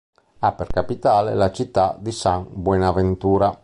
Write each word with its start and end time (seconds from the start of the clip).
Ha 0.39 0.53
per 0.53 0.65
capitale 0.65 1.35
la 1.35 1.51
città 1.51 1.95
di 1.99 2.11
San 2.11 2.47
Buenaventura. 2.49 3.55